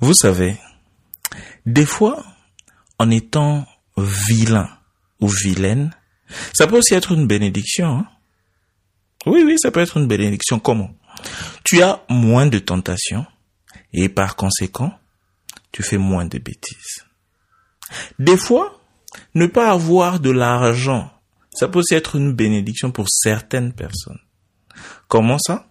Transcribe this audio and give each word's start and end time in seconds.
Vous 0.00 0.14
savez, 0.14 0.56
des 1.66 1.84
fois, 1.84 2.24
en 2.98 3.10
étant 3.10 3.66
vilain 3.96 4.68
ou 5.20 5.28
vilaine, 5.28 5.94
ça 6.54 6.66
peut 6.66 6.78
aussi 6.78 6.94
être 6.94 7.12
une 7.12 7.26
bénédiction. 7.26 7.98
Hein. 7.98 8.06
Oui, 9.26 9.42
oui, 9.44 9.56
ça 9.58 9.70
peut 9.70 9.80
être 9.80 9.98
une 9.98 10.06
bénédiction. 10.06 10.58
Comment? 10.58 10.90
Tu 11.64 11.82
as 11.82 12.02
moins 12.08 12.46
de 12.46 12.58
tentations 12.58 13.26
et 13.92 14.08
par 14.08 14.36
conséquent, 14.36 14.92
tu 15.72 15.82
fais 15.82 15.98
moins 15.98 16.24
de 16.24 16.38
bêtises. 16.38 17.04
Des 18.18 18.36
fois, 18.36 18.80
ne 19.34 19.46
pas 19.46 19.70
avoir 19.70 20.20
de 20.20 20.30
l'argent, 20.30 21.10
ça 21.52 21.68
peut 21.68 21.80
aussi 21.80 21.94
être 21.94 22.16
une 22.16 22.32
bénédiction 22.32 22.92
pour 22.92 23.08
certaines 23.10 23.72
personnes. 23.72 24.20
Comment 25.08 25.38
ça? 25.38 25.66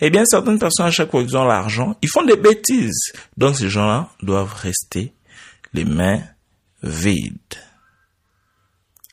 Eh 0.00 0.10
bien, 0.10 0.24
certaines 0.24 0.58
personnes, 0.58 0.86
à 0.86 0.90
chaque 0.90 1.10
fois 1.10 1.22
qu'ils 1.22 1.36
ont 1.36 1.44
l'argent, 1.44 1.96
ils 2.02 2.08
font 2.08 2.24
des 2.24 2.36
bêtises. 2.36 3.12
Donc, 3.36 3.56
ces 3.56 3.68
gens-là 3.68 4.08
doivent 4.22 4.54
rester 4.54 5.12
les 5.72 5.84
mains 5.84 6.22
vides. 6.82 7.32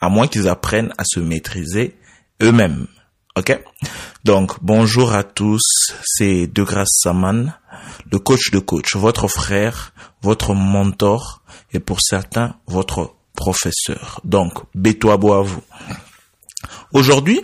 À 0.02 0.10
moins 0.10 0.28
qu'ils 0.28 0.48
apprennent 0.48 0.94
à 0.98 1.04
se 1.06 1.20
maîtriser 1.20 1.96
eux-mêmes. 2.42 2.88
Ok? 3.36 3.60
Donc, 4.24 4.58
bonjour 4.62 5.14
à 5.14 5.24
tous, 5.24 5.94
c'est 6.04 6.48
De 6.48 6.64
Grâce 6.64 7.00
Saman, 7.02 7.54
le 8.12 8.20
coach 8.20 8.52
de 8.52 8.60
coach, 8.60 8.96
votre 8.96 9.28
frère, 9.28 9.94
votre 10.22 10.54
mentor 10.54 11.42
et 11.72 11.80
pour 11.80 12.00
certains, 12.02 12.56
votre 12.68 13.16
professeur. 13.36 14.22
Donc, 14.24 14.54
bétois 14.76 15.14
à 15.14 15.42
vous. 15.42 15.64
Aujourd'hui, 16.94 17.42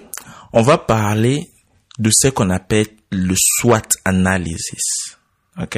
on 0.53 0.61
va 0.61 0.77
parler 0.77 1.49
de 1.97 2.11
ce 2.13 2.27
qu'on 2.27 2.49
appelle 2.49 2.87
le 3.11 3.35
SWOT 3.37 3.89
analysis. 4.05 5.17
Ok, 5.61 5.77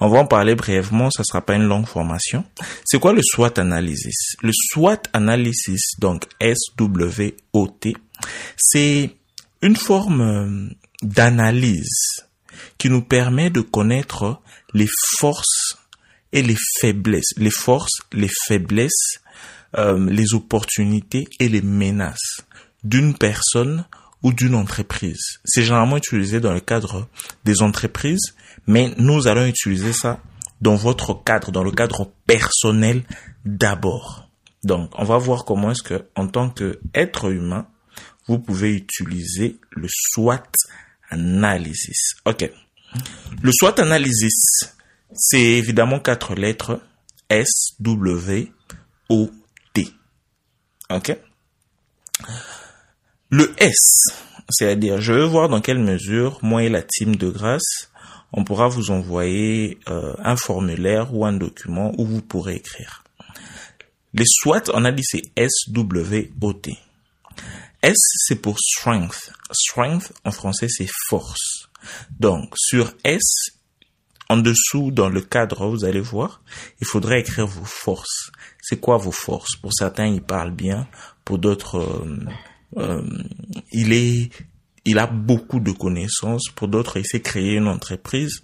on 0.00 0.08
va 0.08 0.18
en 0.18 0.26
parler 0.26 0.56
brièvement, 0.56 1.08
ça 1.10 1.22
sera 1.22 1.40
pas 1.40 1.54
une 1.54 1.64
longue 1.64 1.86
formation. 1.86 2.44
C'est 2.84 2.98
quoi 2.98 3.12
le 3.12 3.22
SWOT 3.22 3.58
analysis? 3.58 4.34
Le 4.42 4.50
SWOT 4.52 5.02
analysis, 5.12 5.92
donc 6.00 6.24
S-W-O-T, 6.40 7.96
c'est 8.56 9.14
une 9.62 9.76
forme 9.76 10.20
euh, 10.20 10.74
d'analyse 11.02 12.24
qui 12.76 12.90
nous 12.90 13.02
permet 13.02 13.50
de 13.50 13.60
connaître 13.60 14.40
les 14.74 14.88
forces 15.18 15.76
et 16.32 16.42
les 16.42 16.56
faiblesses, 16.80 17.34
les 17.36 17.50
forces, 17.50 18.00
les 18.12 18.30
faiblesses, 18.46 19.20
euh, 19.78 20.10
les 20.10 20.34
opportunités 20.34 21.28
et 21.38 21.48
les 21.48 21.62
menaces 21.62 22.42
d'une 22.82 23.14
personne 23.14 23.84
ou 24.22 24.32
d'une 24.32 24.54
entreprise. 24.54 25.40
C'est 25.44 25.62
généralement 25.62 25.96
utilisé 25.96 26.40
dans 26.40 26.52
le 26.52 26.60
cadre 26.60 27.08
des 27.44 27.62
entreprises, 27.62 28.34
mais 28.66 28.92
nous 28.98 29.26
allons 29.26 29.46
utiliser 29.46 29.92
ça 29.92 30.20
dans 30.60 30.76
votre 30.76 31.14
cadre, 31.24 31.50
dans 31.52 31.62
le 31.62 31.70
cadre 31.70 32.10
personnel 32.26 33.02
d'abord. 33.44 34.28
Donc, 34.62 34.90
on 34.98 35.04
va 35.04 35.16
voir 35.16 35.44
comment 35.44 35.70
est-ce 35.70 35.82
que, 35.82 36.04
en 36.16 36.26
tant 36.26 36.50
qu'être 36.50 37.30
humain, 37.30 37.66
vous 38.26 38.38
pouvez 38.38 38.74
utiliser 38.74 39.58
le 39.70 39.88
SWOT 39.88 40.36
analysis. 41.08 42.14
Ok. 42.26 42.50
Le 43.42 43.52
SWOT 43.52 43.80
analysis, 43.80 44.74
c'est 45.14 45.40
évidemment 45.40 45.98
quatre 45.98 46.34
lettres 46.34 46.80
S, 47.28 47.74
W, 47.80 48.52
O, 49.08 49.30
T. 49.72 49.88
Ok. 50.90 51.16
Le 53.30 53.54
S, 53.58 54.12
c'est-à-dire 54.48 55.00
je 55.00 55.12
veux 55.12 55.24
voir 55.24 55.48
dans 55.48 55.60
quelle 55.60 55.78
mesure 55.78 56.40
moi 56.42 56.64
et 56.64 56.68
la 56.68 56.82
team 56.82 57.14
de 57.14 57.30
grâce, 57.30 57.90
on 58.32 58.42
pourra 58.42 58.66
vous 58.66 58.90
envoyer 58.90 59.78
euh, 59.88 60.14
un 60.18 60.36
formulaire 60.36 61.14
ou 61.14 61.24
un 61.24 61.32
document 61.32 61.92
où 61.96 62.04
vous 62.04 62.22
pourrez 62.22 62.56
écrire. 62.56 63.04
Les 64.14 64.24
SWOT, 64.26 64.72
on 64.74 64.84
a 64.84 64.90
dit 64.90 65.04
c'est 65.04 65.22
S-W-O-T. 65.36 66.76
S, 67.82 67.96
c'est 68.26 68.42
pour 68.42 68.58
strength. 68.58 69.32
Strength, 69.52 70.12
en 70.24 70.32
français, 70.32 70.66
c'est 70.68 70.90
force. 71.08 71.68
Donc, 72.18 72.52
sur 72.56 72.92
S, 73.04 73.22
en 74.28 74.36
dessous, 74.36 74.90
dans 74.90 75.08
le 75.08 75.20
cadre, 75.20 75.68
vous 75.68 75.84
allez 75.84 76.00
voir, 76.00 76.42
il 76.80 76.86
faudrait 76.86 77.20
écrire 77.20 77.46
vos 77.46 77.64
forces. 77.64 78.30
C'est 78.60 78.80
quoi 78.80 78.96
vos 78.96 79.12
forces? 79.12 79.56
Pour 79.56 79.72
certains, 79.72 80.06
ils 80.06 80.22
parlent 80.22 80.54
bien. 80.54 80.88
Pour 81.24 81.38
d'autres, 81.38 81.78
euh, 81.78 82.24
euh, 82.76 83.02
il 83.72 83.92
est, 83.92 84.30
il 84.84 84.98
a 84.98 85.06
beaucoup 85.06 85.60
de 85.60 85.72
connaissances. 85.72 86.48
Pour 86.54 86.68
d'autres, 86.68 86.96
il 86.98 87.06
sait 87.06 87.20
créer 87.20 87.54
une 87.54 87.68
entreprise. 87.68 88.42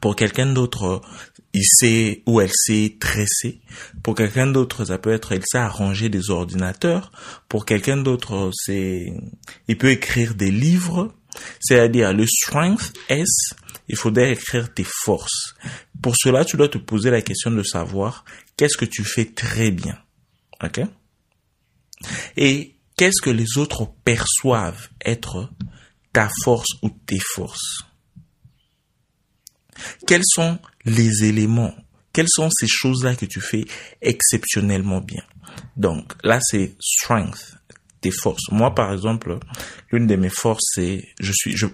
Pour 0.00 0.16
quelqu'un 0.16 0.52
d'autre, 0.52 1.00
il 1.52 1.64
sait 1.64 2.22
ou 2.26 2.40
elle 2.40 2.52
sait 2.52 2.96
tresser. 3.00 3.60
Pour 4.02 4.14
quelqu'un 4.14 4.46
d'autre, 4.46 4.84
ça 4.84 4.98
peut 4.98 5.12
être, 5.12 5.32
il 5.32 5.42
sait 5.44 5.58
arranger 5.58 6.08
des 6.08 6.30
ordinateurs. 6.30 7.10
Pour 7.48 7.64
quelqu'un 7.64 7.96
d'autre, 7.96 8.50
c'est, 8.52 9.12
il 9.66 9.78
peut 9.78 9.90
écrire 9.90 10.34
des 10.34 10.50
livres. 10.50 11.14
C'est-à-dire, 11.60 12.12
le 12.12 12.26
strength 12.26 12.92
S, 13.08 13.54
il 13.88 13.96
faudrait 13.96 14.32
écrire 14.32 14.72
tes 14.72 14.86
forces. 15.04 15.54
Pour 16.02 16.14
cela, 16.16 16.44
tu 16.44 16.56
dois 16.56 16.68
te 16.68 16.78
poser 16.78 17.10
la 17.10 17.22
question 17.22 17.50
de 17.50 17.62
savoir 17.62 18.24
qu'est-ce 18.56 18.76
que 18.76 18.84
tu 18.84 19.04
fais 19.04 19.24
très 19.24 19.70
bien? 19.70 19.98
OK? 20.62 20.80
Et 22.36 22.74
qu'est-ce 22.98 23.22
que 23.22 23.30
les 23.30 23.56
autres 23.56 23.86
perçoivent 24.04 24.88
être 25.02 25.50
ta 26.12 26.28
force 26.44 26.68
ou 26.82 26.90
tes 26.90 27.20
forces? 27.34 27.84
Quels 30.06 30.24
sont 30.24 30.58
les 30.84 31.24
éléments? 31.24 31.74
Quelles 32.12 32.28
sont 32.28 32.50
ces 32.50 32.66
choses-là 32.66 33.14
que 33.14 33.24
tu 33.24 33.40
fais 33.40 33.64
exceptionnellement 34.02 35.00
bien? 35.00 35.22
Donc 35.76 36.14
là, 36.24 36.40
c'est 36.42 36.76
strength, 36.80 37.56
tes 38.00 38.10
forces. 38.10 38.50
Moi, 38.50 38.74
par 38.74 38.92
exemple, 38.92 39.38
l'une 39.92 40.08
de 40.08 40.16
mes 40.16 40.28
forces, 40.28 40.64
c'est 40.74 41.06
je 41.20 41.32
suis 41.32 41.56
je 41.56 41.66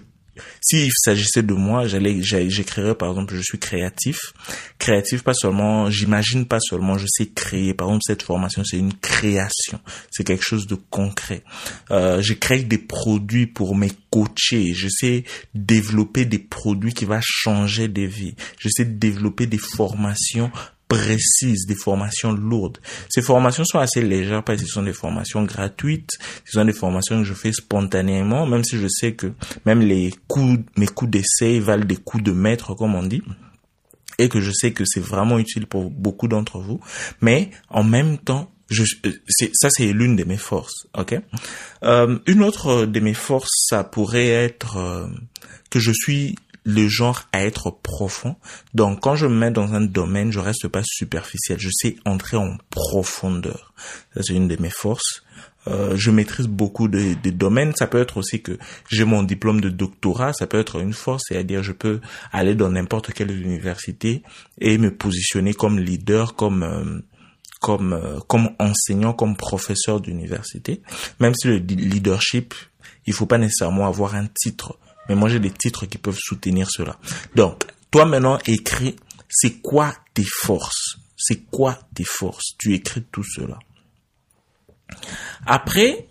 s'il 0.61 0.91
s'agissait 0.95 1.43
de 1.43 1.53
moi, 1.53 1.87
j'allais, 1.87 2.21
j'écrirais 2.21 2.95
par 2.95 3.09
exemple, 3.09 3.35
je 3.35 3.41
suis 3.41 3.59
créatif. 3.59 4.33
Créatif, 4.79 5.23
pas 5.23 5.33
seulement, 5.33 5.89
j'imagine 5.89 6.45
pas 6.45 6.59
seulement, 6.59 6.97
je 6.97 7.05
sais 7.07 7.27
créer. 7.27 7.73
Par 7.73 7.87
exemple, 7.87 8.03
cette 8.05 8.23
formation, 8.23 8.63
c'est 8.63 8.77
une 8.77 8.93
création. 8.93 9.79
C'est 10.11 10.23
quelque 10.23 10.43
chose 10.43 10.67
de 10.67 10.75
concret. 10.75 11.43
Euh, 11.91 12.21
je 12.21 12.33
crée 12.33 12.63
des 12.63 12.77
produits 12.77 13.47
pour 13.47 13.75
mes 13.75 13.91
coachés. 14.09 14.73
Je 14.73 14.87
sais 14.89 15.23
développer 15.53 16.25
des 16.25 16.39
produits 16.39 16.93
qui 16.93 17.05
vont 17.05 17.19
changer 17.21 17.87
des 17.87 18.07
vies. 18.07 18.35
Je 18.59 18.69
sais 18.69 18.85
développer 18.85 19.47
des 19.47 19.57
formations 19.57 20.51
précises, 20.97 21.65
des 21.65 21.75
formations 21.75 22.31
lourdes. 22.31 22.79
Ces 23.09 23.21
formations 23.21 23.65
sont 23.65 23.79
assez 23.79 24.01
légères 24.01 24.43
parce 24.43 24.61
que 24.61 24.67
ce 24.67 24.73
sont 24.73 24.83
des 24.83 24.93
formations 24.93 25.43
gratuites, 25.43 26.11
ce 26.45 26.53
sont 26.53 26.65
des 26.65 26.73
formations 26.73 27.19
que 27.19 27.25
je 27.25 27.33
fais 27.33 27.51
spontanément, 27.51 28.45
même 28.45 28.63
si 28.63 28.77
je 28.77 28.87
sais 28.87 29.13
que 29.13 29.33
même 29.65 29.81
les 29.81 30.13
coups, 30.27 30.63
mes 30.77 30.87
coups 30.87 31.11
d'essai 31.11 31.59
valent 31.59 31.85
des 31.85 31.97
coups 31.97 32.23
de 32.23 32.31
maître, 32.31 32.73
comme 32.75 32.95
on 32.95 33.03
dit 33.03 33.21
et 34.17 34.29
que 34.29 34.39
je 34.39 34.51
sais 34.51 34.71
que 34.71 34.85
c'est 34.85 35.01
vraiment 35.01 35.39
utile 35.39 35.67
pour 35.67 35.91
beaucoup 35.91 36.29
d'entre 36.29 36.59
vous, 36.59 36.79
mais 37.19 37.49
en 37.67 37.83
même 37.83 38.17
temps, 38.17 38.49
ça 38.71 39.69
c'est 39.69 39.91
l'une 39.91 40.15
de 40.15 40.23
mes 40.23 40.37
forces, 40.37 40.87
ok? 40.97 41.19
Euh, 41.83 42.17
une 42.25 42.41
autre 42.41 42.85
de 42.85 42.99
mes 43.01 43.13
forces, 43.13 43.51
ça 43.67 43.83
pourrait 43.83 44.29
être 44.29 44.77
euh, 44.77 45.07
que 45.69 45.79
je 45.79 45.91
suis 45.91 46.35
le 46.65 46.87
genre 46.87 47.23
à 47.31 47.45
être 47.45 47.69
profond. 47.71 48.35
Donc 48.73 49.01
quand 49.01 49.15
je 49.15 49.27
me 49.27 49.35
mets 49.35 49.51
dans 49.51 49.73
un 49.73 49.81
domaine, 49.81 50.31
je 50.31 50.39
reste 50.39 50.67
pas 50.67 50.81
superficiel. 50.83 51.59
Je 51.59 51.69
sais 51.71 51.95
entrer 52.05 52.37
en 52.37 52.57
profondeur. 52.69 53.73
Ça 54.13 54.21
c'est 54.23 54.33
une 54.33 54.47
de 54.47 54.59
mes 54.59 54.71
forces. 54.71 55.23
Euh, 55.67 55.95
je 55.95 56.11
maîtrise 56.11 56.47
beaucoup 56.47 56.87
de, 56.87 57.13
domaines. 57.29 57.73
Ça 57.75 57.87
peut 57.87 57.99
être 57.99 58.17
aussi 58.17 58.41
que 58.41 58.57
j'ai 58.89 59.05
mon 59.05 59.23
diplôme 59.23 59.61
de 59.61 59.69
doctorat. 59.69 60.33
Ça 60.33 60.47
peut 60.47 60.59
être 60.59 60.79
une 60.79 60.93
force, 60.93 61.23
c'est-à-dire 61.27 61.63
je 61.63 61.71
peux 61.71 62.01
aller 62.31 62.55
dans 62.55 62.69
n'importe 62.69 63.13
quelle 63.13 63.31
université 63.31 64.23
et 64.59 64.77
me 64.77 64.93
positionner 64.95 65.53
comme 65.53 65.79
leader, 65.79 66.35
comme 66.35 66.63
euh, 66.63 66.99
comme 67.61 67.93
euh, 67.93 68.19
comme 68.27 68.51
enseignant, 68.59 69.13
comme 69.13 69.37
professeur 69.37 70.01
d'université. 70.01 70.81
Même 71.19 71.33
si 71.35 71.47
le 71.47 71.57
leadership, 71.57 72.53
il 73.05 73.13
faut 73.13 73.27
pas 73.27 73.37
nécessairement 73.37 73.87
avoir 73.87 74.15
un 74.15 74.27
titre 74.27 74.77
mais 75.07 75.15
moi, 75.15 75.29
j'ai 75.29 75.39
des 75.39 75.51
titres 75.51 75.85
qui 75.85 75.97
peuvent 75.97 76.17
soutenir 76.19 76.69
cela. 76.69 76.99
Donc, 77.35 77.63
toi 77.91 78.05
maintenant, 78.05 78.39
écris, 78.47 78.95
c'est 79.29 79.61
quoi 79.61 79.95
tes 80.13 80.25
forces? 80.25 80.97
C'est 81.17 81.49
quoi 81.49 81.79
tes 81.93 82.03
forces? 82.03 82.55
Tu 82.57 82.73
écris 82.73 83.03
tout 83.11 83.23
cela. 83.23 83.59
Après, 85.45 86.07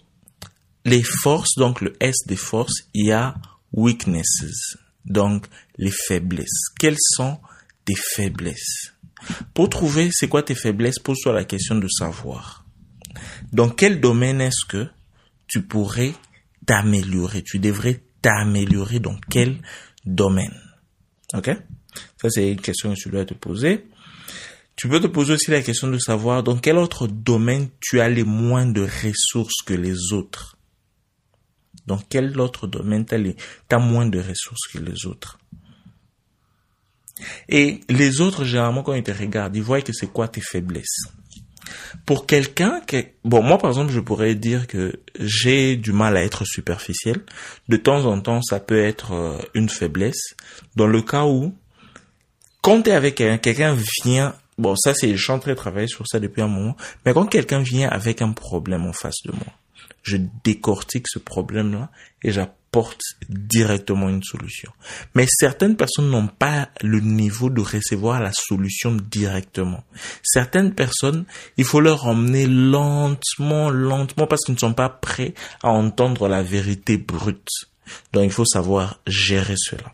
les 0.85 1.03
forces, 1.03 1.55
donc 1.57 1.81
le 1.81 1.97
S 2.01 2.17
des 2.27 2.37
forces, 2.37 2.89
il 2.95 3.07
y 3.07 3.13
a 3.13 3.35
weaknesses. 3.73 4.77
Donc, 5.05 5.47
les 5.77 5.91
faiblesses. 5.91 6.69
Quelles 6.79 6.99
sont 6.99 7.39
tes 7.85 7.95
faiblesses? 7.95 8.93
Pour 9.55 9.69
trouver 9.69 10.11
c'est 10.13 10.29
quoi 10.29 10.43
tes 10.43 10.55
faiblesses, 10.55 10.99
pose-toi 10.99 11.33
la 11.33 11.45
question 11.45 11.77
de 11.77 11.89
savoir. 11.89 12.65
Dans 13.53 13.71
quel 13.71 14.01
domaine 14.01 14.41
est-ce 14.41 14.67
que 14.67 14.89
tu 15.47 15.63
pourrais 15.63 16.15
t'améliorer? 16.67 17.43
Tu 17.43 17.59
devrais 17.59 18.03
t'améliorer 18.25 19.01
dans 19.01 19.17
quel 19.31 19.59
domaine. 20.07 20.59
OK? 21.35 21.51
Ça, 22.21 22.31
c'est 22.31 22.53
une 22.53 22.61
question 22.61 22.95
que 22.95 22.99
tu 22.99 23.11
dois 23.11 23.27
te 23.27 23.35
poser. 23.35 23.87
Tu 24.77 24.89
peux 24.89 24.99
te 24.99 25.07
poser 25.07 25.35
aussi 25.35 25.51
la 25.51 25.61
question 25.61 25.89
de 25.89 25.99
savoir 25.99 26.43
dans 26.43 26.57
quel 26.57 26.79
autre 26.79 27.07
domaine 27.07 27.69
tu 27.81 28.01
as 28.01 28.09
les 28.09 28.25
moins 28.25 28.67
de 28.67 28.83
ressources 28.83 29.63
que 29.65 29.75
les 29.75 30.13
autres. 30.13 30.57
Dans 31.87 31.99
quel 31.99 32.41
autre 32.41 32.67
domaine 32.67 33.05
tu 33.05 33.15
as, 33.71 33.79
moins 33.79 34.07
de 34.07 34.19
ressources 34.19 34.69
que 34.73 34.79
les 34.79 35.07
autres. 35.07 35.39
Et 37.51 37.81
les 37.91 38.23
autres, 38.23 38.45
généralement, 38.45 38.83
quand 38.83 38.95
ils 38.95 39.03
te 39.03 39.13
regardent, 39.13 39.55
ils 39.55 39.63
voient 39.63 39.83
que 39.83 39.93
c'est 39.93 40.11
quoi 40.11 40.29
tes 40.29 40.41
faiblesses. 40.41 41.13
Pour 42.07 42.27
quelqu'un 42.27 42.81
bon, 43.25 43.43
moi, 43.43 43.59
par 43.59 43.71
exemple, 43.71 43.93
je 43.93 44.01
pourrais 44.01 44.35
dire 44.35 44.67
que 44.67 45.01
j'ai 45.19 45.77
du 45.77 45.93
mal 45.93 46.17
à 46.17 46.25
être 46.25 46.45
superficiel. 46.45 47.21
De 47.69 47.77
temps 47.77 48.05
en 48.05 48.21
temps, 48.21 48.43
ça 48.43 48.61
peut 48.61 48.83
être 48.83 49.13
euh, 49.13 49.39
une 49.55 49.69
faiblesse. 49.69 50.35
Dans 50.77 50.87
le 50.87 51.03
cas 51.03 51.25
où, 51.25 51.55
quand 52.61 52.83
tu 52.83 52.91
es 52.91 52.93
avec 52.93 53.15
quelqu'un, 53.17 53.39
quelqu'un 53.39 53.77
vient 54.05 54.35
Bon, 54.57 54.77
ça, 54.77 54.95
c'est, 54.95 55.17
je 55.17 55.23
suis 55.23 55.33
en 55.33 55.39
train 55.39 55.51
de 55.51 55.57
travailler 55.57 55.89
sur 55.89 56.07
ça 56.07 56.21
depuis 56.21 56.41
un 56.41 56.49
moment. 56.49 56.77
Mais 57.05 57.13
quand 57.13 57.27
quelqu'un 57.27 57.61
vient 57.61 57.89
avec 57.89 58.23
un 58.23 58.33
problème 58.33 58.87
en 58.87 58.93
face 58.93 59.23
de 59.25 59.33
moi, 59.33 59.53
je 60.05 60.19
décortique 60.45 61.07
ce 61.09 61.19
problème-là 61.19 61.91
et 62.23 62.31
j'apporte 62.31 63.01
directement 63.29 64.09
une 64.09 64.23
solution. 64.23 64.71
Mais 65.15 65.27
certaines 65.29 65.77
personnes 65.77 66.11
n'ont 66.11 66.29
pas 66.29 66.69
le 66.83 67.01
niveau 67.01 67.51
de 67.51 67.61
recevoir 67.61 68.21
la 68.21 68.33
solution 68.33 68.97
directement. 69.11 69.83
Certaines 70.23 70.75
personnes, 70.75 71.25
il 71.57 71.65
faut 71.65 71.81
leur 71.81 72.07
emmener 72.07 72.47
lentement, 72.47 73.71
lentement 73.71 74.27
parce 74.27 74.43
qu'ils 74.45 74.55
ne 74.55 74.61
sont 74.61 74.75
pas 74.75 74.91
prêts 74.91 75.35
à 75.63 75.71
entendre 75.71 76.29
la 76.29 76.43
vérité 76.43 76.97
brute. 76.99 77.49
Donc, 78.13 78.25
il 78.25 78.33
faut 78.33 78.45
savoir 78.45 79.01
gérer 79.07 79.55
cela. 79.57 79.93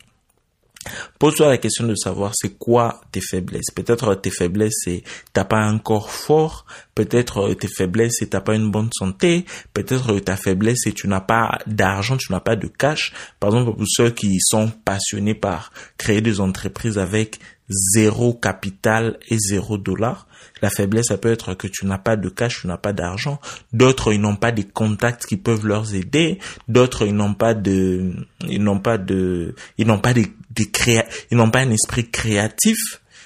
Pose-toi 1.18 1.48
la 1.48 1.58
question 1.58 1.86
de 1.86 1.94
savoir 1.94 2.32
c'est 2.34 2.56
quoi 2.56 3.02
tes 3.12 3.20
faiblesses. 3.20 3.70
Peut-être 3.74 4.14
tes 4.14 4.30
faiblesses 4.30 4.80
c'est 4.84 5.02
t'as 5.34 5.44
pas 5.44 5.58
un 5.58 5.78
corps 5.78 6.10
fort, 6.10 6.64
peut-être 6.94 7.52
tes 7.54 7.68
faiblesses 7.68 8.14
c'est 8.18 8.30
t'as 8.30 8.40
pas 8.40 8.54
une 8.54 8.70
bonne 8.70 8.88
santé, 8.92 9.44
peut-être 9.74 10.18
ta 10.20 10.36
faiblesse 10.36 10.78
c'est 10.84 10.92
tu 10.92 11.06
n'as 11.06 11.20
pas 11.20 11.58
d'argent, 11.66 12.16
tu 12.16 12.32
n'as 12.32 12.40
pas 12.40 12.56
de 12.56 12.66
cash. 12.66 13.12
Par 13.40 13.50
exemple 13.50 13.76
pour 13.76 13.86
ceux 13.86 14.10
qui 14.10 14.38
sont 14.40 14.70
passionnés 14.84 15.34
par 15.34 15.70
créer 15.98 16.22
des 16.22 16.40
entreprises 16.40 16.96
avec 16.96 17.40
zéro 17.70 18.34
capital 18.34 19.18
et 19.28 19.38
zéro 19.38 19.78
dollar, 19.78 20.26
la 20.62 20.70
faiblesse, 20.70 21.06
ça 21.06 21.18
peut 21.18 21.32
être 21.32 21.54
que 21.54 21.68
tu 21.68 21.86
n'as 21.86 21.98
pas 21.98 22.16
de 22.16 22.28
cash, 22.28 22.60
tu 22.60 22.66
n'as 22.66 22.76
pas 22.76 22.92
d'argent. 22.92 23.40
D'autres, 23.72 24.12
ils 24.12 24.20
n'ont 24.20 24.36
pas 24.36 24.52
des 24.52 24.64
contacts 24.64 25.26
qui 25.26 25.36
peuvent 25.36 25.66
leur 25.66 25.94
aider. 25.94 26.38
D'autres, 26.68 27.06
ils 27.06 27.14
n'ont 27.14 27.34
pas 27.34 27.54
de, 27.54 28.12
ils 28.46 28.62
n'ont 28.62 28.80
pas 28.80 28.98
de, 28.98 29.54
ils 29.78 29.86
n'ont 29.86 30.00
pas 30.00 30.12
des, 30.12 30.30
créa, 30.70 31.06
ils 31.30 31.36
n'ont 31.36 31.50
pas 31.50 31.60
un 31.60 31.70
esprit 31.70 32.10
créatif. 32.10 32.76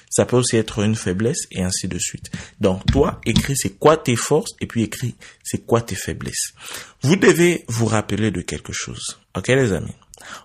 Ça 0.09 0.25
peut 0.25 0.37
aussi 0.37 0.55
être 0.55 0.79
une 0.79 0.95
faiblesse 0.95 1.39
et 1.51 1.61
ainsi 1.61 1.89
de 1.89 1.99
suite. 1.99 2.31
Donc, 2.61 2.85
toi, 2.85 3.19
écris 3.25 3.57
c'est 3.57 3.77
quoi 3.77 3.97
tes 3.97 4.15
forces 4.15 4.51
et 4.61 4.65
puis 4.65 4.83
écris 4.83 5.15
c'est 5.43 5.65
quoi 5.65 5.81
tes 5.81 5.95
faiblesses. 5.95 6.53
Vous 7.01 7.17
devez 7.17 7.65
vous 7.67 7.85
rappeler 7.85 8.31
de 8.31 8.39
quelque 8.39 8.71
chose. 8.71 9.19
Ok, 9.35 9.49
les 9.49 9.73
amis? 9.73 9.95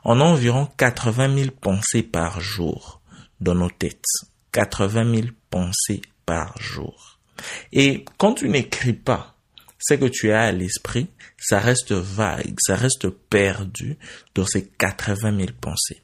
On 0.05 0.21
a 0.21 0.25
environ 0.25 0.69
80 0.77 1.37
000 1.37 1.51
pensées 1.61 2.03
par 2.03 2.41
jour 2.41 3.00
dans 3.41 3.55
nos 3.55 3.71
têtes. 3.71 4.05
80 4.53 5.15
000 5.15 5.29
pensées 5.49 6.03
par 6.27 6.61
jour. 6.61 7.19
Et 7.73 8.05
quand 8.19 8.35
tu 8.35 8.49
n'écris 8.49 8.93
pas 8.93 9.37
ce 9.79 9.95
que 9.95 10.07
tu 10.07 10.31
as 10.31 10.43
à 10.43 10.53
l'esprit, 10.53 11.09
ça 11.39 11.59
reste 11.59 11.93
vague, 11.93 12.57
ça 12.61 12.77
reste 12.77 13.09
perdu 13.09 13.97
dans 14.35 14.45
ces 14.45 14.67
80 14.67 15.37
000 15.37 15.49
pensées. 15.61 16.03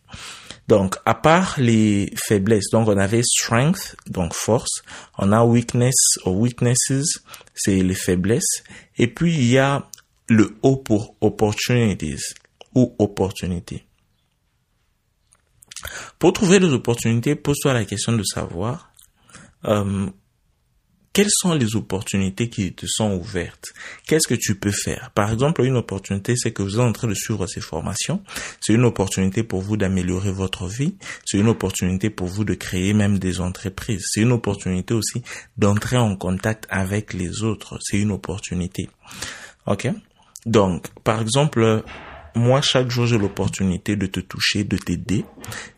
Donc, 0.68 0.96
à 1.04 1.14
part 1.14 1.54
les 1.58 2.12
faiblesses, 2.16 2.70
donc 2.72 2.88
on 2.88 2.96
avait 2.96 3.22
strength, 3.22 3.94
donc 4.08 4.34
force, 4.34 4.82
on 5.16 5.30
a 5.30 5.44
weakness 5.44 5.94
ou 6.24 6.30
weaknesses, 6.30 7.20
c'est 7.54 7.82
les 7.82 7.94
faiblesses, 7.94 8.64
et 8.98 9.06
puis 9.06 9.34
il 9.34 9.44
y 9.44 9.58
a 9.58 9.86
le 10.28 10.56
O 10.62 10.76
pour 10.76 11.14
opportunities 11.20 12.34
ou 12.74 12.94
opportunités. 12.98 13.86
Pour 16.18 16.32
trouver 16.32 16.60
des 16.60 16.72
opportunités, 16.72 17.34
pose-toi 17.34 17.72
la 17.74 17.84
question 17.84 18.12
de 18.12 18.22
savoir 18.22 18.92
euh, 19.64 20.06
quelles 21.16 21.30
sont 21.30 21.54
les 21.54 21.76
opportunités 21.76 22.50
qui 22.50 22.74
te 22.74 22.84
sont 22.86 23.14
ouvertes? 23.14 23.72
Qu'est-ce 24.06 24.28
que 24.28 24.34
tu 24.34 24.54
peux 24.54 24.70
faire? 24.70 25.12
Par 25.14 25.32
exemple, 25.32 25.62
une 25.62 25.76
opportunité, 25.76 26.34
c'est 26.36 26.52
que 26.52 26.62
vous 26.62 26.74
êtes 26.74 26.80
en 26.80 26.92
train 26.92 27.08
de 27.08 27.14
suivre 27.14 27.46
ces 27.46 27.62
formations. 27.62 28.22
C'est 28.60 28.74
une 28.74 28.84
opportunité 28.84 29.42
pour 29.42 29.62
vous 29.62 29.78
d'améliorer 29.78 30.30
votre 30.30 30.66
vie. 30.66 30.94
C'est 31.24 31.38
une 31.38 31.48
opportunité 31.48 32.10
pour 32.10 32.26
vous 32.26 32.44
de 32.44 32.52
créer 32.52 32.92
même 32.92 33.18
des 33.18 33.40
entreprises. 33.40 34.04
C'est 34.10 34.20
une 34.20 34.32
opportunité 34.32 34.92
aussi 34.92 35.22
d'entrer 35.56 35.96
en 35.96 36.16
contact 36.16 36.66
avec 36.68 37.14
les 37.14 37.42
autres. 37.42 37.78
C'est 37.80 37.98
une 37.98 38.10
opportunité. 38.10 38.90
OK? 39.66 39.88
Donc, 40.44 40.88
par 41.02 41.22
exemple, 41.22 41.82
moi, 42.36 42.60
chaque 42.60 42.90
jour, 42.90 43.06
j'ai 43.06 43.18
l'opportunité 43.18 43.96
de 43.96 44.06
te 44.06 44.20
toucher, 44.20 44.62
de 44.62 44.76
t'aider. 44.76 45.24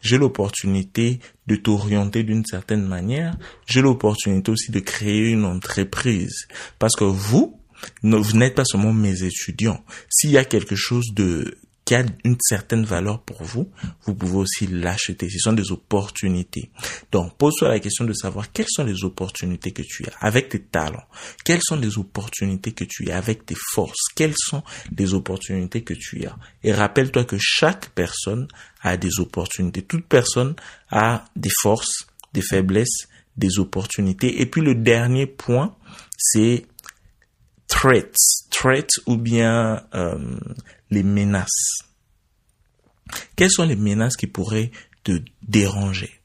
J'ai 0.02 0.18
l'opportunité 0.18 1.20
de 1.46 1.56
t'orienter 1.56 2.24
d'une 2.24 2.44
certaine 2.44 2.86
manière. 2.86 3.36
J'ai 3.66 3.80
l'opportunité 3.80 4.50
aussi 4.50 4.72
de 4.72 4.80
créer 4.80 5.30
une 5.30 5.44
entreprise. 5.44 6.48
Parce 6.78 6.96
que 6.96 7.04
vous, 7.04 7.60
vous 8.02 8.36
n'êtes 8.36 8.56
pas 8.56 8.64
seulement 8.64 8.92
mes 8.92 9.22
étudiants. 9.22 9.84
S'il 10.10 10.30
y 10.30 10.38
a 10.38 10.44
quelque 10.44 10.74
chose 10.74 11.06
de 11.14 11.58
qui 11.88 11.94
a 11.94 12.04
une 12.22 12.36
certaine 12.38 12.84
valeur 12.84 13.22
pour 13.22 13.42
vous, 13.42 13.72
vous 14.04 14.14
pouvez 14.14 14.36
aussi 14.36 14.66
l'acheter. 14.66 15.30
Ce 15.30 15.38
sont 15.38 15.54
des 15.54 15.72
opportunités. 15.72 16.70
Donc, 17.10 17.38
pose-toi 17.38 17.70
la 17.70 17.80
question 17.80 18.04
de 18.04 18.12
savoir 18.12 18.52
quelles 18.52 18.68
sont 18.68 18.84
les 18.84 19.04
opportunités 19.04 19.72
que 19.72 19.80
tu 19.80 20.04
as 20.04 20.12
avec 20.20 20.50
tes 20.50 20.60
talents. 20.60 21.06
Quelles 21.46 21.62
sont 21.62 21.76
les 21.76 21.96
opportunités 21.96 22.72
que 22.72 22.84
tu 22.84 23.10
as 23.10 23.16
avec 23.16 23.46
tes 23.46 23.56
forces? 23.72 24.08
Quelles 24.14 24.34
sont 24.36 24.62
les 24.98 25.14
opportunités 25.14 25.80
que 25.80 25.94
tu 25.94 26.26
as? 26.26 26.36
Et 26.62 26.74
rappelle-toi 26.74 27.24
que 27.24 27.38
chaque 27.40 27.88
personne 27.94 28.48
a 28.82 28.98
des 28.98 29.18
opportunités. 29.18 29.80
Toute 29.80 30.04
personne 30.04 30.56
a 30.90 31.24
des 31.36 31.52
forces, 31.62 32.06
des 32.34 32.42
faiblesses, 32.42 33.08
des 33.38 33.58
opportunités. 33.58 34.42
Et 34.42 34.44
puis 34.44 34.60
le 34.60 34.74
dernier 34.74 35.26
point, 35.26 35.74
c'est 36.18 36.66
threats, 37.66 38.12
threats 38.50 39.00
ou 39.06 39.16
bien 39.16 39.86
euh, 39.94 40.38
les 40.90 41.02
menaces. 41.02 41.78
Quelles 43.36 43.50
sont 43.50 43.64
les 43.64 43.76
menaces 43.76 44.16
qui 44.16 44.26
pourraient 44.26 44.70
te 45.04 45.20
déranger? 45.46 46.18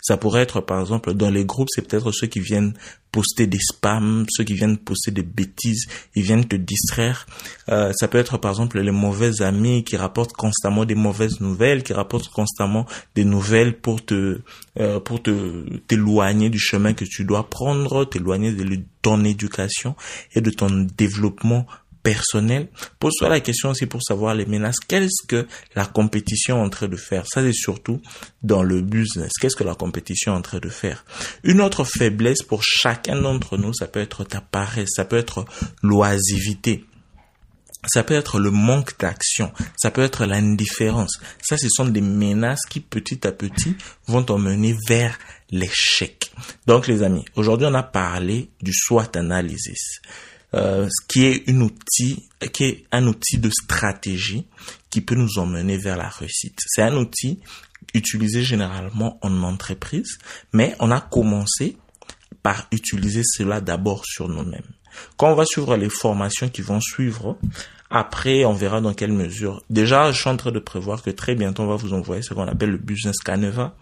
Ça 0.00 0.16
pourrait 0.16 0.42
être, 0.42 0.60
par 0.60 0.80
exemple, 0.80 1.12
dans 1.12 1.28
les 1.28 1.44
groupes, 1.44 1.68
c'est 1.70 1.86
peut-être 1.86 2.12
ceux 2.12 2.28
qui 2.28 2.40
viennent 2.40 2.72
poster 3.12 3.46
des 3.46 3.58
spams, 3.58 4.26
ceux 4.30 4.44
qui 4.44 4.54
viennent 4.54 4.78
poster 4.78 5.10
des 5.10 5.22
bêtises, 5.22 5.86
ils 6.14 6.22
viennent 6.22 6.46
te 6.46 6.56
distraire. 6.56 7.26
Euh, 7.68 7.92
ça 7.94 8.06
peut 8.08 8.18
être, 8.18 8.38
par 8.38 8.52
exemple, 8.52 8.80
les 8.80 8.90
mauvais 8.90 9.42
amis 9.42 9.84
qui 9.84 9.96
rapportent 9.96 10.32
constamment 10.32 10.84
des 10.84 10.94
mauvaises 10.94 11.40
nouvelles, 11.40 11.82
qui 11.82 11.92
rapportent 11.92 12.28
constamment 12.28 12.86
des 13.14 13.24
nouvelles 13.24 13.76
pour 13.78 14.04
te, 14.04 14.40
euh, 14.78 15.00
pour 15.00 15.22
te 15.22 15.76
t'éloigner 15.88 16.48
du 16.48 16.58
chemin 16.58 16.94
que 16.94 17.04
tu 17.04 17.24
dois 17.24 17.50
prendre, 17.50 18.04
t'éloigner 18.04 18.52
de 18.52 18.80
ton 19.02 19.24
éducation 19.24 19.96
et 20.34 20.40
de 20.40 20.50
ton 20.50 20.86
développement 20.96 21.66
personnel. 22.02 22.68
Pose-toi 22.98 23.28
la 23.28 23.40
question 23.40 23.70
aussi 23.70 23.86
pour 23.86 24.02
savoir 24.02 24.34
les 24.34 24.46
menaces. 24.46 24.80
Qu'est-ce 24.80 25.26
que 25.26 25.46
la 25.74 25.86
compétition 25.86 26.58
est 26.58 26.66
en 26.66 26.70
train 26.70 26.88
de 26.88 26.96
faire? 26.96 27.24
Ça, 27.26 27.42
c'est 27.42 27.52
surtout 27.52 28.00
dans 28.42 28.62
le 28.62 28.80
business. 28.80 29.32
Qu'est-ce 29.40 29.56
que 29.56 29.64
la 29.64 29.74
compétition 29.74 30.34
est 30.34 30.38
en 30.38 30.42
train 30.42 30.58
de 30.58 30.68
faire? 30.68 31.04
Une 31.44 31.60
autre 31.60 31.84
faiblesse 31.84 32.42
pour 32.42 32.62
chacun 32.62 33.20
d'entre 33.20 33.56
nous, 33.56 33.74
ça 33.74 33.86
peut 33.86 34.00
être 34.00 34.24
ta 34.24 34.40
paresse, 34.40 34.90
ça 34.94 35.04
peut 35.04 35.16
être 35.16 35.44
l'oisivité. 35.82 36.84
Ça 37.86 38.02
peut 38.02 38.14
être 38.14 38.40
le 38.40 38.50
manque 38.50 38.98
d'action, 38.98 39.52
ça 39.76 39.92
peut 39.92 40.02
être 40.02 40.26
l'indifférence. 40.26 41.20
Ça, 41.40 41.56
ce 41.56 41.68
sont 41.68 41.86
des 41.86 42.00
menaces 42.00 42.66
qui 42.68 42.80
petit 42.80 43.24
à 43.24 43.30
petit 43.30 43.76
vont 44.08 44.24
t'emmener 44.24 44.76
vers 44.88 45.16
l'échec. 45.50 46.32
Donc 46.66 46.88
les 46.88 47.02
amis, 47.02 47.24
aujourd'hui 47.36 47.66
on 47.70 47.74
a 47.74 47.84
parlé 47.84 48.50
du 48.60 48.72
SWOT 48.74 49.16
analysis 49.16 50.00
euh, 50.54 50.88
qui 51.08 51.24
est 51.24 51.48
un 51.48 51.60
outil, 51.60 52.28
qui 52.52 52.64
est 52.64 52.84
un 52.92 53.06
outil 53.06 53.38
de 53.38 53.50
stratégie 53.50 54.46
qui 54.90 55.00
peut 55.00 55.14
nous 55.14 55.38
emmener 55.38 55.76
vers 55.76 55.96
la 55.96 56.08
réussite. 56.08 56.58
C'est 56.66 56.82
un 56.82 56.96
outil 56.96 57.40
utilisé 57.94 58.42
généralement 58.42 59.18
en 59.22 59.42
entreprise, 59.42 60.18
mais 60.52 60.74
on 60.80 60.90
a 60.90 61.00
commencé 61.00 61.76
par 62.42 62.66
utiliser 62.72 63.22
cela 63.24 63.60
d'abord 63.60 64.04
sur 64.04 64.28
nous-mêmes. 64.28 64.62
Quand 65.16 65.30
on 65.30 65.34
va 65.34 65.44
suivre 65.44 65.76
les 65.76 65.90
formations 65.90 66.48
qui 66.48 66.62
vont 66.62 66.80
suivre, 66.80 67.38
après, 67.90 68.44
on 68.44 68.52
verra 68.52 68.80
dans 68.80 68.92
quelle 68.92 69.12
mesure. 69.12 69.62
Déjà, 69.70 70.12
je 70.12 70.20
suis 70.20 70.28
en 70.28 70.36
train 70.36 70.52
de 70.52 70.58
prévoir 70.58 71.02
que 71.02 71.10
très 71.10 71.34
bientôt, 71.34 71.62
on 71.62 71.68
va 71.68 71.76
vous 71.76 71.94
envoyer 71.94 72.22
ce 72.22 72.34
qu'on 72.34 72.46
appelle 72.46 72.70
le 72.70 72.78
Business 72.78 73.18
Caneva 73.18 73.74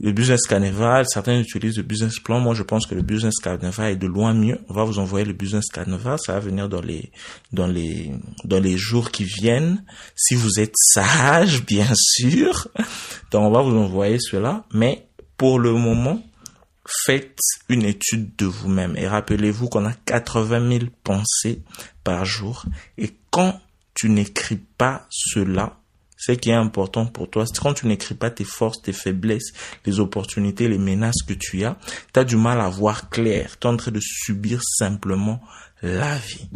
le 0.00 0.12
business 0.12 0.42
carnival, 0.42 1.06
certains 1.08 1.38
utilisent 1.38 1.76
le 1.76 1.82
business 1.82 2.18
plan. 2.18 2.40
Moi, 2.40 2.54
je 2.54 2.62
pense 2.62 2.86
que 2.86 2.94
le 2.94 3.02
business 3.02 3.34
carnival 3.36 3.92
est 3.92 3.96
de 3.96 4.06
loin 4.06 4.34
mieux. 4.34 4.58
On 4.68 4.74
va 4.74 4.84
vous 4.84 4.98
envoyer 4.98 5.24
le 5.24 5.32
business 5.32 5.66
carnival. 5.72 6.18
Ça 6.24 6.32
va 6.32 6.40
venir 6.40 6.68
dans 6.68 6.80
les, 6.80 7.12
dans 7.52 7.68
les, 7.68 8.10
dans 8.44 8.58
les 8.58 8.76
jours 8.76 9.10
qui 9.10 9.24
viennent. 9.24 9.84
Si 10.16 10.34
vous 10.34 10.58
êtes 10.58 10.74
sage, 10.76 11.64
bien 11.66 11.92
sûr. 11.94 12.68
Donc, 13.30 13.44
on 13.44 13.50
va 13.50 13.62
vous 13.62 13.76
envoyer 13.76 14.18
cela. 14.20 14.64
Mais 14.72 15.06
pour 15.36 15.58
le 15.58 15.72
moment, 15.72 16.20
faites 17.04 17.38
une 17.68 17.84
étude 17.84 18.34
de 18.36 18.46
vous-même 18.46 18.96
et 18.96 19.06
rappelez-vous 19.06 19.68
qu'on 19.68 19.86
a 19.86 19.92
80 19.92 20.78
000 20.78 20.84
pensées 21.04 21.62
par 22.04 22.24
jour 22.24 22.64
et 22.98 23.10
quand 23.30 23.60
tu 23.94 24.08
n'écris 24.08 24.60
pas 24.78 25.06
cela, 25.10 25.78
ce 26.24 26.30
qui 26.30 26.50
est 26.50 26.54
important 26.54 27.06
pour 27.06 27.28
toi, 27.28 27.44
c'est 27.46 27.58
quand 27.58 27.74
tu 27.74 27.88
n'écris 27.88 28.14
pas 28.14 28.30
tes 28.30 28.44
forces, 28.44 28.80
tes 28.80 28.92
faiblesses, 28.92 29.52
les 29.84 29.98
opportunités, 29.98 30.68
les 30.68 30.78
menaces 30.78 31.20
que 31.26 31.32
tu 31.32 31.64
as, 31.64 31.76
tu 32.14 32.20
as 32.20 32.22
du 32.22 32.36
mal 32.36 32.60
à 32.60 32.68
voir 32.68 33.10
clair. 33.10 33.58
Tu 33.58 33.66
es 33.66 33.70
en 33.70 33.76
train 33.76 33.90
de 33.90 33.98
subir 34.00 34.60
simplement 34.62 35.42
la 35.82 36.16
vie. 36.16 36.48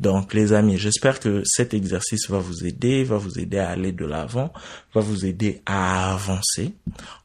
Donc, 0.00 0.32
les 0.32 0.54
amis, 0.54 0.78
j'espère 0.78 1.20
que 1.20 1.42
cet 1.44 1.74
exercice 1.74 2.30
va 2.30 2.38
vous 2.38 2.64
aider, 2.64 3.04
va 3.04 3.18
vous 3.18 3.38
aider 3.38 3.58
à 3.58 3.68
aller 3.68 3.92
de 3.92 4.06
l'avant, 4.06 4.50
va 4.94 5.02
vous 5.02 5.26
aider 5.26 5.60
à 5.66 6.14
avancer. 6.14 6.72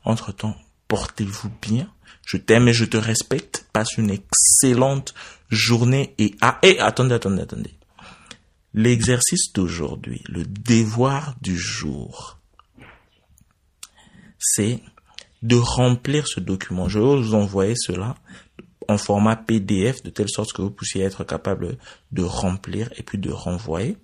Entre-temps, 0.03 0.57
portez-vous 0.89 1.51
bien. 1.61 1.87
Je 2.25 2.35
t'aime 2.35 2.67
et 2.67 2.73
je 2.73 2.83
te 2.83 2.97
respecte. 2.97 3.65
Passe 3.71 3.97
une 3.97 4.09
excellente 4.09 5.13
journée 5.49 6.15
et 6.17 6.35
ah, 6.41 6.59
et 6.63 6.79
attendez, 6.79 7.15
attendez, 7.15 7.43
attendez. 7.43 7.71
L'exercice 8.73 9.51
d'aujourd'hui, 9.53 10.23
le 10.29 10.45
devoir 10.45 11.35
du 11.41 11.57
jour, 11.57 12.39
c'est 14.39 14.81
de 15.41 15.55
remplir 15.57 16.27
ce 16.27 16.39
document. 16.39 16.87
Je 16.87 16.99
vais 16.99 17.05
vous 17.05 17.33
envoyer 17.33 17.75
cela 17.75 18.15
en 18.87 18.97
format 18.97 19.35
PDF 19.35 20.03
de 20.03 20.09
telle 20.09 20.29
sorte 20.29 20.53
que 20.53 20.61
vous 20.61 20.71
puissiez 20.71 21.03
être 21.03 21.23
capable 21.23 21.77
de 22.11 22.23
remplir 22.23 22.89
et 22.97 23.03
puis 23.03 23.17
de 23.17 23.31
renvoyer. 23.31 23.97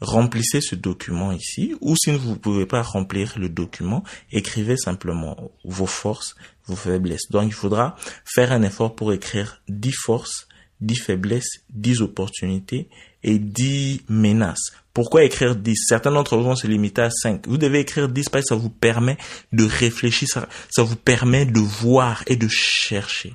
Remplissez 0.00 0.60
ce 0.60 0.74
document 0.74 1.30
ici 1.30 1.76
ou 1.80 1.94
si 1.96 2.10
vous 2.10 2.30
ne 2.30 2.34
pouvez 2.36 2.66
pas 2.66 2.82
remplir 2.82 3.38
le 3.38 3.48
document, 3.48 4.02
écrivez 4.32 4.76
simplement 4.76 5.52
vos 5.64 5.86
forces, 5.86 6.34
vos 6.66 6.74
faiblesses. 6.74 7.30
Donc 7.30 7.44
il 7.46 7.52
faudra 7.52 7.96
faire 8.24 8.52
un 8.52 8.62
effort 8.62 8.96
pour 8.96 9.12
écrire 9.12 9.62
10 9.68 9.92
forces, 9.92 10.48
10 10.82 10.96
faiblesses, 10.96 11.62
10 11.70 12.02
opportunités 12.02 12.88
et 13.22 13.38
10 13.38 14.02
menaces. 14.08 14.72
Pourquoi 14.92 15.24
écrire 15.24 15.56
10 15.56 15.74
Certains 15.88 16.10
d'entre 16.10 16.36
vous 16.36 16.42
vont 16.44 16.56
se 16.56 16.66
limiter 16.66 17.02
à 17.02 17.10
5. 17.10 17.46
Vous 17.46 17.56
devez 17.56 17.80
écrire 17.80 18.08
10 18.08 18.28
parce 18.28 18.44
que 18.44 18.48
ça 18.48 18.54
vous 18.54 18.68
permet 18.68 19.16
de 19.52 19.64
réfléchir, 19.64 20.28
ça, 20.28 20.82
vous 20.82 20.96
permet 20.96 21.46
de 21.46 21.60
voir 21.60 22.22
et 22.26 22.36
de 22.36 22.48
chercher. 22.48 23.34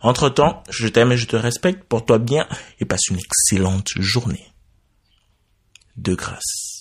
Entre-temps, 0.00 0.62
je 0.70 0.88
t'aime 0.88 1.12
et 1.12 1.16
je 1.16 1.26
te 1.26 1.36
respecte, 1.36 1.84
porte-toi 1.84 2.18
bien 2.18 2.46
et 2.80 2.84
passe 2.84 3.08
une 3.10 3.18
excellente 3.18 3.88
journée. 3.96 4.46
De 5.96 6.14
grâce. 6.14 6.73